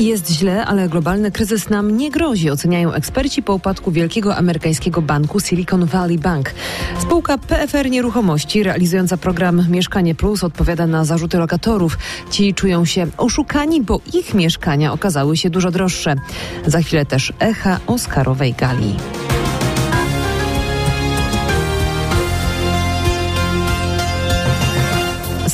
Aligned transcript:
Jest 0.00 0.30
źle, 0.30 0.64
ale 0.64 0.88
globalny 0.88 1.30
kryzys 1.30 1.70
nam 1.70 1.96
nie 1.96 2.10
grozi, 2.10 2.50
oceniają 2.50 2.92
eksperci 2.92 3.42
po 3.42 3.54
upadku 3.54 3.90
wielkiego 3.90 4.36
amerykańskiego 4.36 5.02
banku 5.02 5.40
Silicon 5.40 5.86
Valley 5.86 6.18
Bank. 6.18 6.54
Spółka 7.02 7.38
PFR 7.38 7.90
Nieruchomości, 7.90 8.62
realizująca 8.62 9.16
program 9.16 9.66
Mieszkanie 9.70 10.14
Plus, 10.14 10.44
odpowiada 10.44 10.86
na 10.86 11.04
zarzuty 11.04 11.38
lokatorów. 11.38 11.98
Ci 12.30 12.54
czują 12.54 12.84
się 12.84 13.06
oszukani, 13.16 13.82
bo 13.82 14.00
ich 14.14 14.34
mieszkania 14.34 14.92
okazały 14.92 15.36
się 15.36 15.50
dużo 15.50 15.70
droższe. 15.70 16.14
Za 16.66 16.80
chwilę 16.80 17.06
też 17.06 17.32
echa 17.40 17.80
Oscarowej 17.86 18.54
gali. 18.54 18.94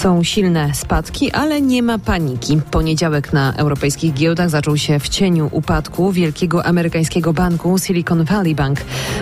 Są 0.01 0.25
silne 0.25 0.75
spadki, 0.75 1.33
ale 1.33 1.61
nie 1.61 1.83
ma 1.83 1.99
paniki. 1.99 2.61
Poniedziałek 2.71 3.33
na 3.33 3.55
europejskich 3.57 4.15
giełdach 4.15 4.51
zaczął 4.51 4.77
się 4.77 4.99
w 4.99 5.09
cieniu 5.09 5.49
upadku 5.53 6.13
wielkiego 6.13 6.67
amerykańskiego 6.67 7.33
banku 7.33 7.79
Silicon 7.79 8.25
Valley 8.25 8.55
Bank. 8.55 8.79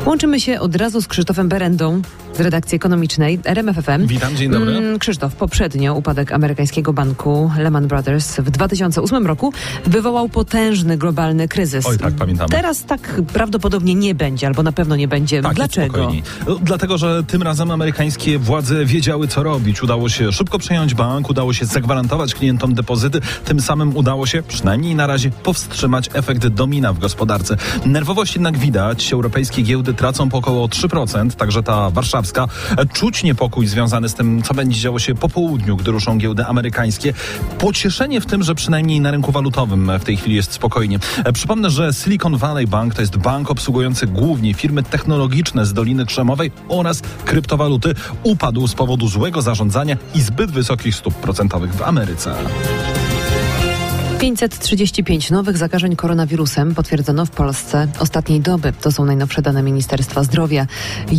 Łączymy 0.07 0.41
się 0.41 0.61
od 0.61 0.77
razu 0.77 1.03
z 1.03 1.09
Krzysztofem 1.09 1.49
Berendą 1.49 2.03
z 2.35 2.41
redakcji 2.41 2.77
ekonomicznej 2.77 3.41
RMFFM. 3.45 4.07
Witam, 4.07 4.37
dzień 4.37 4.51
dobry. 4.51 4.77
Mm, 4.77 4.99
Krzysztof, 4.99 5.35
poprzednio 5.35 5.95
upadek 5.95 6.33
amerykańskiego 6.33 6.93
banku 6.93 7.51
Lehman 7.59 7.89
Brothers 7.89 8.37
w 8.37 8.51
2008 8.51 9.27
roku 9.27 9.53
wywołał 9.87 10.29
potężny 10.29 10.97
globalny 10.97 11.49
kryzys. 11.49 11.87
Oj, 11.87 11.99
tak, 11.99 12.15
pamiętamy. 12.15 12.51
Teraz 12.51 12.85
tak 12.85 13.21
prawdopodobnie 13.33 13.95
nie 13.95 14.15
będzie, 14.15 14.47
albo 14.47 14.63
na 14.63 14.73
pewno 14.73 14.97
nie 14.97 15.09
będzie. 15.09 15.43
Tak, 15.43 15.55
Dlaczego? 15.55 16.13
No, 16.47 16.59
Dlatego, 16.63 16.99
że 16.99 17.25
tym 17.25 17.43
razem 17.43 17.71
amerykańskie 17.71 18.39
władze 18.39 18.85
wiedziały, 18.85 19.29
co 19.29 19.43
robić. 19.43 19.83
Udało 19.83 20.09
się 20.09 20.33
szybko 20.33 20.59
przejąć 20.59 20.95
bank, 20.95 21.31
udało 21.31 21.53
się 21.53 21.67
zagwarantować 21.67 22.35
klientom 22.35 22.75
depozyty, 22.75 23.21
tym 23.45 23.61
samym 23.61 23.97
udało 23.97 24.27
się, 24.27 24.43
przynajmniej 24.43 24.95
na 24.95 25.07
razie, 25.07 25.31
powstrzymać 25.31 26.11
efekt 26.15 26.47
domina 26.47 26.93
w 26.93 26.99
gospodarce. 26.99 27.57
Nerwowość 27.87 28.35
jednak 28.35 28.59
widać. 28.59 29.13
Europejskie 29.13 29.63
giełdy 29.63 29.95
tracą 29.95 30.29
po 30.29 30.39
około 30.39 30.67
3%, 30.69 31.31
także 31.31 31.63
ta 31.63 31.91
warszawska. 32.19 32.49
Czuć 32.93 33.23
niepokój 33.23 33.67
związany 33.67 34.09
z 34.09 34.15
tym, 34.15 34.43
co 34.43 34.55
będzie 34.55 34.81
działo 34.81 34.99
się 34.99 35.15
po 35.15 35.29
południu, 35.29 35.77
gdy 35.77 35.91
ruszą 35.91 36.19
giełdy 36.19 36.47
amerykańskie. 36.47 37.15
Pocieszenie 37.59 38.21
w 38.21 38.27
tym, 38.27 38.43
że 38.43 38.55
przynajmniej 38.55 39.01
na 39.01 39.11
rynku 39.11 39.33
walutowym 39.33 39.91
w 40.01 40.05
tej 40.05 40.17
chwili 40.17 40.37
jest 40.37 40.53
spokojnie. 40.53 40.99
Przypomnę, 41.35 41.71
że 41.71 41.93
Silicon 41.93 42.37
Valley 42.37 42.67
Bank 42.67 42.95
to 42.95 43.01
jest 43.01 43.17
bank 43.17 43.51
obsługujący 43.51 44.07
głównie 44.07 44.55
firmy 44.55 44.83
technologiczne 44.83 45.67
z 45.67 45.73
Doliny 45.73 46.07
Krzemowej 46.07 46.51
oraz 46.69 47.03
kryptowaluty. 47.25 47.95
Upadł 48.23 48.67
z 48.67 48.75
powodu 48.75 49.09
złego 49.09 49.43
zarządzania 49.43 49.97
i 50.15 50.21
zbyt 50.21 50.51
wysokich 50.51 50.95
stóp 50.95 51.15
procentowych 51.15 51.75
w 51.75 51.83
Ameryce. 51.83 52.35
535 54.21 55.31
nowych 55.31 55.57
zakażeń 55.57 55.97
koronawirusem 55.97 56.75
potwierdzono 56.75 57.27
w 57.27 57.31
Polsce 57.31 57.89
ostatniej 57.99 58.41
doby. 58.41 58.73
To 58.81 58.93
są 58.93 59.05
najnowsze 59.05 59.43
dane 59.43 59.63
Ministerstwa 59.63 60.25
Zdrowia. 60.25 60.67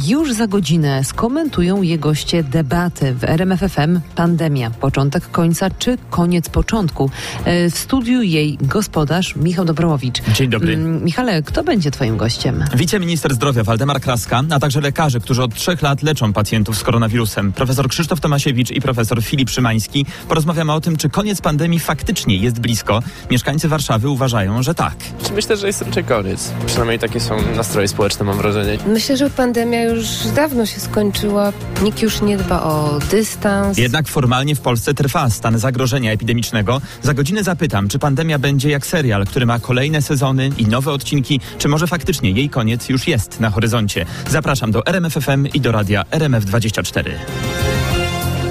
Już 0.08 0.34
za 0.34 0.48
godzinę 0.48 1.04
skomentują 1.04 1.82
je 1.82 1.98
goście 1.98 2.44
debaty 2.44 3.14
w 3.14 3.24
RMFFM 3.24 4.00
Pandemia. 4.16 4.70
Początek 4.72 5.32
końca 5.32 5.70
czy 5.70 5.98
koniec 6.10 6.50
początku? 6.50 7.10
E, 7.46 7.70
W 7.70 7.78
studiu 7.78 8.22
jej 8.22 8.58
gospodarz 8.62 9.36
Michał 9.36 9.66
Dobrowicz. 9.66 10.22
Dzień 10.34 10.50
dobry. 10.50 10.74
Mm, 10.74 11.04
Michale, 11.04 11.44
kto 11.44 11.64
będzie 11.64 11.92
twoim 11.92 12.18
gościem? 12.18 12.66
Wiceminister 12.76 13.34
zdrowia 13.34 13.64
Waldemar 13.64 14.02
Kraska, 14.02 14.44
a 14.50 14.60
także 14.60 14.82
lekarze, 14.82 15.20
którzy 15.20 15.44
od 15.44 15.56
trzech 15.56 15.82
lat 15.82 16.04
leczą 16.04 16.34
pacjentów 16.34 16.78
z 16.78 16.84
koronawirusem. 16.84 17.54
Profesor 17.54 17.88
Krzysztof 17.88 18.20
Tomasiewicz 18.20 18.72
i 18.72 18.82
profesor 18.82 19.24
Filip 19.24 19.50
Szymański. 19.50 20.06
Porozmawiamy 20.28 20.74
o 20.74 20.82
tym, 20.82 20.98
czy 20.98 21.10
koniec 21.10 21.42
pandemii 21.42 21.80
faktycznie 21.80 22.38
jest 22.38 22.60
blisko. 22.60 22.89
Mieszkańcy 23.32 23.68
Warszawy 23.68 24.10
uważają, 24.10 24.64
że 24.64 24.76
tak. 24.76 24.96
Myślę, 25.36 25.58
że 25.58 25.68
jest 25.68 25.82
raczej 25.82 26.04
koniec. 26.04 26.52
Przynajmniej 26.66 27.00
takie 27.00 27.20
są 27.20 27.38
nastroje 27.56 27.88
społeczne, 27.88 28.26
mam 28.26 28.38
wrażenie. 28.38 28.78
Myślę, 28.88 29.18
że 29.18 29.30
pandemia 29.30 29.84
już 29.84 30.08
dawno 30.36 30.66
się 30.66 30.80
skończyła. 30.80 31.54
Nikt 31.84 32.02
już 32.02 32.22
nie 32.22 32.38
dba 32.38 32.62
o 32.62 33.00
dystans. 33.12 33.78
Jednak 33.78 34.08
formalnie 34.08 34.56
w 34.56 34.60
Polsce 34.62 34.94
trwa 34.94 35.30
stan 35.30 35.60
zagrożenia 35.60 36.12
epidemicznego. 36.12 36.82
Za 37.04 37.14
godzinę 37.14 37.44
zapytam, 37.44 37.88
czy 37.88 38.00
pandemia 38.00 38.40
będzie 38.40 38.70
jak 38.70 38.86
serial, 38.86 39.26
który 39.26 39.46
ma 39.46 39.60
kolejne 39.60 40.02
sezony 40.02 40.50
i 40.58 40.66
nowe 40.66 40.92
odcinki, 40.92 41.40
czy 41.58 41.68
może 41.68 41.88
faktycznie 41.88 42.32
jej 42.32 42.50
koniec 42.50 42.90
już 42.90 43.08
jest 43.08 43.40
na 43.40 43.50
horyzoncie. 43.50 44.06
Zapraszam 44.30 44.72
do 44.72 44.86
RMFFM 44.86 45.48
i 45.48 45.62
do 45.62 45.72
radia 45.72 46.04
RMF24. 46.12 47.10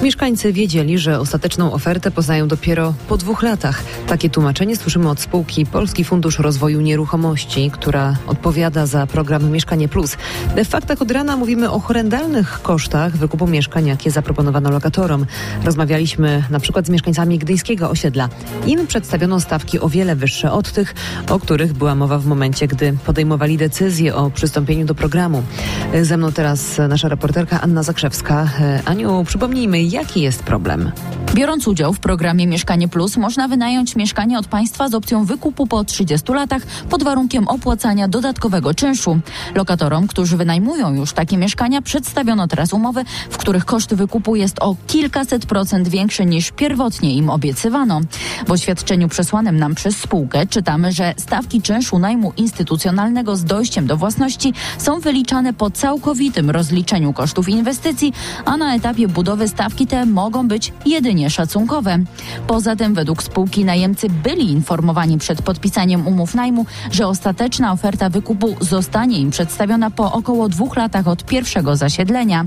Mieszkańcy 0.03 0.53
wiedzieli, 0.53 0.97
że 0.97 1.19
ostateczną 1.19 1.73
ofertę 1.73 2.11
poznają 2.11 2.47
dopiero 2.47 2.93
po 3.07 3.17
dwóch 3.17 3.43
latach. 3.43 3.83
Takie 4.07 4.29
tłumaczenie 4.29 4.75
słyszymy 4.75 5.09
od 5.09 5.19
spółki 5.19 5.65
Polski 5.65 6.03
Fundusz 6.03 6.39
Rozwoju 6.39 6.81
Nieruchomości, 6.81 7.71
która 7.71 8.15
odpowiada 8.27 8.85
za 8.85 9.07
program 9.07 9.51
Mieszkanie 9.51 9.87
Plus. 9.87 10.17
W 10.55 10.67
faktach 10.67 11.01
od 11.01 11.11
rana 11.11 11.37
mówimy 11.37 11.71
o 11.71 11.79
horrendalnych 11.79 12.61
kosztach 12.61 13.17
wykupu 13.17 13.47
mieszkań, 13.47 13.85
jakie 13.85 14.11
zaproponowano 14.11 14.71
lokatorom. 14.71 15.25
Rozmawialiśmy 15.63 16.43
na 16.49 16.59
przykład 16.59 16.85
z 16.85 16.89
mieszkańcami 16.89 17.39
gdyńskiego 17.39 17.89
osiedla. 17.89 18.29
Im 18.65 18.87
przedstawiono 18.87 19.39
stawki 19.39 19.79
o 19.79 19.89
wiele 19.89 20.15
wyższe 20.15 20.51
od 20.51 20.71
tych, 20.71 20.95
o 21.29 21.39
których 21.39 21.73
była 21.73 21.95
mowa 21.95 22.19
w 22.19 22.25
momencie, 22.25 22.67
gdy 22.67 22.97
podejmowali 23.05 23.57
decyzję 23.57 24.15
o 24.15 24.29
przystąpieniu 24.29 24.85
do 24.85 24.95
programu. 24.95 25.43
Ze 26.01 26.17
mną 26.17 26.31
teraz 26.31 26.77
nasza 26.89 27.09
reporterka 27.09 27.61
Anna 27.61 27.83
Zakrzewska. 27.83 28.49
Aniu, 28.85 29.23
przypomnijmy, 29.27 29.88
jaki 29.91 30.21
jest 30.21 30.43
problem? 30.43 30.91
Biorąc 31.33 31.67
udział 31.67 31.93
w 31.93 31.99
programie 31.99 32.47
Mieszkanie 32.47 32.87
Plus, 32.87 33.17
można 33.17 33.47
wynająć 33.47 33.95
mieszkanie 33.95 34.39
od 34.39 34.47
państwa 34.47 34.89
z 34.89 34.93
opcją 34.93 35.25
wykupu 35.25 35.67
po 35.67 35.83
30 35.83 36.31
latach 36.33 36.61
pod 36.89 37.03
warunkiem 37.03 37.47
opłacania 37.47 38.07
dodatkowego 38.07 38.73
czynszu. 38.73 39.19
Lokatorom, 39.55 40.07
którzy 40.07 40.37
wynajmują 40.37 40.93
już 40.93 41.13
takie 41.13 41.37
mieszkania, 41.37 41.81
przedstawiono 41.81 42.47
teraz 42.47 42.73
umowy, 42.73 43.03
w 43.29 43.37
których 43.37 43.65
koszt 43.65 43.93
wykupu 43.93 44.35
jest 44.35 44.59
o 44.59 44.75
kilkaset 44.87 45.45
procent 45.45 45.87
większy 45.87 46.25
niż 46.25 46.51
pierwotnie 46.51 47.13
im 47.13 47.29
obiecywano. 47.29 48.01
W 48.47 48.51
oświadczeniu 48.51 49.07
przesłanym 49.09 49.57
nam 49.57 49.75
przez 49.75 49.97
spółkę 49.97 50.47
czytamy, 50.47 50.91
że 50.91 51.13
stawki 51.17 51.61
czynszu 51.61 51.99
najmu 51.99 52.33
instytucjonalnego 52.37 53.35
z 53.35 53.43
dojściem 53.43 53.87
do 53.87 53.97
własności 53.97 54.53
są 54.77 54.99
wyliczane 54.99 55.53
po 55.53 55.71
całkowitym 55.71 56.49
rozliczeniu 56.49 57.13
kosztów 57.13 57.49
inwestycji, 57.49 58.13
a 58.45 58.57
na 58.57 58.75
etapie 58.75 59.07
budowy 59.07 59.47
stawki 59.47 59.78
te 59.87 60.05
mogą 60.05 60.47
być 60.47 60.73
jedynie 60.85 61.29
szacunkowe. 61.29 61.99
Poza 62.47 62.75
tym 62.75 62.93
według 62.93 63.23
spółki 63.23 63.65
najemcy 63.65 64.07
byli 64.23 64.51
informowani 64.51 65.17
przed 65.17 65.41
podpisaniem 65.41 66.07
umów 66.07 66.35
najmu, 66.35 66.65
że 66.91 67.07
ostateczna 67.07 67.71
oferta 67.71 68.09
wykupu 68.09 68.55
zostanie 68.61 69.19
im 69.19 69.29
przedstawiona 69.29 69.91
po 69.91 70.11
około 70.11 70.49
dwóch 70.49 70.75
latach 70.77 71.07
od 71.07 71.25
pierwszego 71.25 71.75
zasiedlenia. 71.75 72.45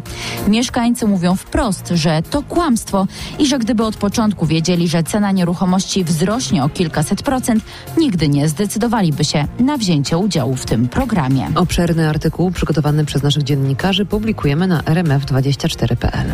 Mieszkańcy 0.48 1.06
mówią 1.06 1.36
wprost, 1.36 1.88
że 1.94 2.22
to 2.30 2.42
kłamstwo 2.42 3.06
i 3.38 3.46
że 3.46 3.58
gdyby 3.58 3.84
od 3.84 3.96
początku 3.96 4.46
wiedzieli, 4.46 4.88
że 4.88 5.02
cena 5.02 5.32
nieruchomości 5.32 6.04
wzrośnie 6.04 6.64
o 6.64 6.68
kilkaset 6.68 7.22
procent, 7.22 7.64
nigdy 7.98 8.28
nie 8.28 8.48
zdecydowaliby 8.48 9.24
się 9.24 9.46
na 9.60 9.76
wzięcie 9.76 10.18
udziału 10.18 10.56
w 10.56 10.66
tym 10.66 10.88
programie. 10.88 11.48
Obszerny 11.54 12.08
artykuł 12.08 12.50
przygotowany 12.50 13.04
przez 13.04 13.22
naszych 13.22 13.42
dziennikarzy 13.42 14.04
publikujemy 14.04 14.66
na 14.66 14.80
rmf24.pl. 14.80 16.26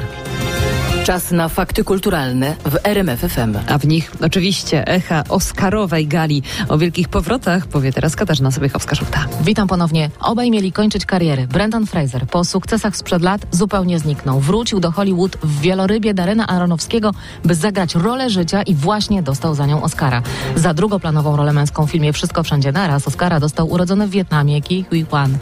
Czas 1.08 1.30
na 1.30 1.48
fakty 1.48 1.84
kulturalne 1.84 2.56
w 2.64 2.76
RMF 2.84 3.20
FM. 3.20 3.56
A 3.68 3.78
w 3.78 3.86
nich 3.86 4.12
oczywiście 4.22 4.86
echa 4.86 5.24
Oscarowej 5.28 6.06
gali. 6.06 6.42
O 6.68 6.78
wielkich 6.78 7.08
powrotach 7.08 7.66
powie 7.66 7.92
teraz 7.92 8.16
Katarzyna 8.16 8.50
Sobiechowska-Szulta. 8.50 9.18
Witam 9.40 9.68
ponownie. 9.68 10.10
Obaj 10.20 10.50
mieli 10.50 10.72
kończyć 10.72 11.06
kariery. 11.06 11.46
Brendan 11.46 11.86
Fraser 11.86 12.26
po 12.26 12.44
sukcesach 12.44 12.96
sprzed 12.96 13.22
lat 13.22 13.46
zupełnie 13.50 13.98
zniknął. 13.98 14.40
Wrócił 14.40 14.80
do 14.80 14.90
Hollywood 14.90 15.36
w 15.36 15.60
wielorybie 15.60 16.14
Darena 16.14 16.46
Aronowskiego, 16.46 17.14
by 17.44 17.54
zagrać 17.54 17.94
rolę 17.94 18.30
życia 18.30 18.62
i 18.62 18.74
właśnie 18.74 19.22
dostał 19.22 19.54
za 19.54 19.66
nią 19.66 19.82
Oscara. 19.82 20.22
Za 20.56 20.74
drugoplanową 20.74 21.36
rolę 21.36 21.52
męską 21.52 21.86
w 21.86 21.90
filmie 21.90 22.12
Wszystko 22.12 22.42
Wszędzie 22.42 22.72
Naraz 22.72 23.08
Oscara 23.08 23.40
dostał 23.40 23.70
urodzony 23.70 24.06
w 24.06 24.10
Wietnamie 24.10 24.62
Ki 24.62 24.84
Huy 24.88 25.04
Kwan. 25.04 25.38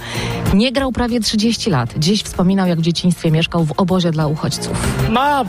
Nie 0.54 0.72
grał 0.72 0.92
prawie 0.92 1.20
30 1.20 1.70
lat. 1.70 1.94
Dziś 1.98 2.22
wspominał, 2.22 2.66
jak 2.66 2.78
w 2.78 2.82
dzieciństwie 2.82 3.30
mieszkał 3.30 3.64
w 3.64 3.72
obozie 3.72 4.10
dla 4.10 4.26
uchodźców. 4.26 5.08
Mom, 5.10 5.48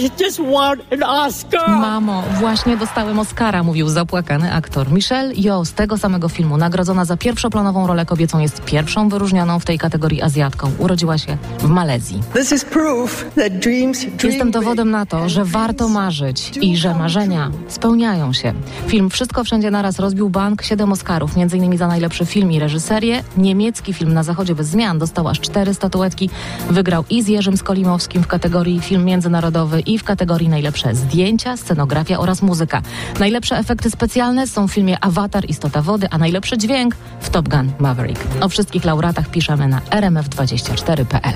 I 0.00 0.10
just 0.24 0.40
won 0.40 0.78
an 0.92 1.02
Oscar. 1.02 1.68
Mamo, 1.68 2.22
właśnie 2.40 2.76
dostałem 2.76 3.18
Oscara, 3.18 3.62
mówił 3.62 3.88
zapłakany 3.88 4.52
aktor. 4.52 4.92
Michelle 4.92 5.34
Yeoh 5.34 5.66
z 5.66 5.72
tego 5.72 5.98
samego 5.98 6.28
filmu, 6.28 6.56
nagrodzona 6.56 7.04
za 7.04 7.16
pierwszoplanową 7.16 7.86
rolę 7.86 8.06
kobiecą, 8.06 8.38
jest 8.38 8.64
pierwszą 8.64 9.08
wyróżnioną 9.08 9.58
w 9.58 9.64
tej 9.64 9.78
kategorii 9.78 10.22
Azjatką. 10.22 10.70
Urodziła 10.78 11.18
się 11.18 11.36
w 11.58 11.68
Malezji. 11.68 12.20
This 12.34 12.52
is 12.52 12.64
proof 12.64 13.24
that 13.34 13.58
dreams, 13.58 14.06
Jestem 14.24 14.50
dowodem 14.50 14.90
na 14.90 15.06
to, 15.06 15.28
że 15.28 15.44
warto 15.44 15.88
marzyć 15.88 16.56
i 16.56 16.76
że 16.76 16.94
marzenia 16.94 17.50
spełniają 17.68 18.32
się. 18.32 18.52
Film 18.86 19.10
Wszystko 19.10 19.44
Wszędzie 19.44 19.70
Naraz 19.70 19.98
rozbił 19.98 20.30
bank, 20.30 20.62
siedem 20.62 20.92
Oscarów, 20.92 21.30
m.in. 21.36 21.78
za 21.78 21.86
najlepszy 21.86 22.26
film 22.26 22.52
i 22.52 22.58
reżyserię. 22.58 23.24
Niemiecki 23.36 23.92
film 23.92 24.14
Na 24.14 24.22
Zachodzie 24.22 24.54
bez 24.54 24.66
zmian 24.66 24.98
dostał 24.98 25.28
aż 25.28 25.40
cztery 25.40 25.74
statuetki. 25.74 26.30
Wygrał 26.70 27.04
i 27.10 27.22
z 27.22 27.28
Jerzym 27.28 27.56
Skolimowskim 27.56 28.22
w 28.22 28.26
kategorii 28.26 28.77
film 28.80 29.04
międzynarodowy 29.04 29.80
i 29.80 29.98
w 29.98 30.04
kategorii 30.04 30.48
najlepsze 30.48 30.94
zdjęcia, 30.94 31.56
scenografia 31.56 32.18
oraz 32.18 32.42
muzyka. 32.42 32.82
Najlepsze 33.20 33.58
efekty 33.58 33.90
specjalne 33.90 34.46
są 34.46 34.68
w 34.68 34.72
filmie 34.72 35.04
Avatar 35.04 35.44
Istota 35.50 35.82
Wody, 35.82 36.06
a 36.10 36.18
najlepszy 36.18 36.58
dźwięk 36.58 36.96
w 37.20 37.30
Top 37.30 37.48
Gun 37.48 37.72
Maverick. 37.78 38.24
O 38.40 38.48
wszystkich 38.48 38.84
laureatach 38.84 39.30
piszemy 39.30 39.68
na 39.68 39.80
rmf24.pl. 39.80 41.34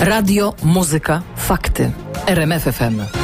Radio, 0.00 0.54
muzyka, 0.62 1.22
fakty. 1.36 1.92
RMF 2.26 2.62
FM. 2.62 3.21